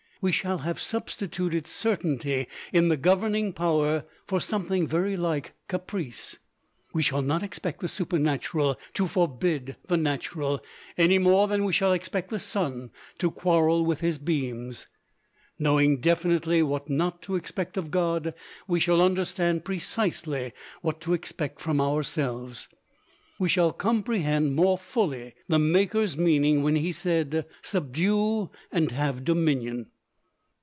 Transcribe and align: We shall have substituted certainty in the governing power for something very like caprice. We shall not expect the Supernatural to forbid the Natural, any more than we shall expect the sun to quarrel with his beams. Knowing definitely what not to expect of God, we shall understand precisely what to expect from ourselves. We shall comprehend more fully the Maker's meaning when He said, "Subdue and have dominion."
We 0.23 0.31
shall 0.31 0.59
have 0.59 0.79
substituted 0.79 1.65
certainty 1.65 2.45
in 2.71 2.89
the 2.89 2.97
governing 2.97 3.53
power 3.53 4.05
for 4.27 4.39
something 4.39 4.85
very 4.85 5.17
like 5.17 5.53
caprice. 5.67 6.37
We 6.93 7.01
shall 7.01 7.23
not 7.23 7.41
expect 7.41 7.79
the 7.79 7.87
Supernatural 7.87 8.79
to 8.93 9.07
forbid 9.07 9.77
the 9.87 9.97
Natural, 9.97 10.61
any 10.95 11.17
more 11.17 11.47
than 11.47 11.63
we 11.65 11.73
shall 11.73 11.91
expect 11.91 12.29
the 12.29 12.37
sun 12.37 12.91
to 13.17 13.31
quarrel 13.31 13.83
with 13.83 14.01
his 14.01 14.19
beams. 14.19 14.85
Knowing 15.57 15.99
definitely 15.99 16.61
what 16.61 16.87
not 16.87 17.23
to 17.23 17.33
expect 17.35 17.75
of 17.75 17.89
God, 17.89 18.35
we 18.67 18.79
shall 18.79 19.01
understand 19.01 19.65
precisely 19.65 20.53
what 20.83 21.01
to 21.01 21.15
expect 21.15 21.59
from 21.59 21.81
ourselves. 21.81 22.67
We 23.39 23.49
shall 23.49 23.73
comprehend 23.73 24.53
more 24.55 24.77
fully 24.77 25.33
the 25.47 25.57
Maker's 25.57 26.15
meaning 26.15 26.61
when 26.61 26.75
He 26.75 26.91
said, 26.91 27.47
"Subdue 27.63 28.51
and 28.71 28.91
have 28.91 29.25
dominion." 29.25 29.87